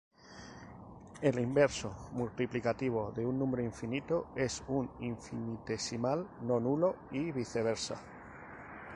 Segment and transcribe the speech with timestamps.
[1.21, 8.01] El inverso multiplicativo de un número infinito es un infinitesimal no nulo, y vice-versa.